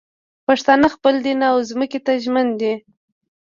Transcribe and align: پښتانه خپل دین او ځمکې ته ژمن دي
پښتانه 0.47 0.87
خپل 0.95 1.15
دین 1.25 1.39
او 1.51 1.57
ځمکې 1.69 1.99
ته 2.05 2.11
ژمن 2.23 2.47
دي 2.59 2.73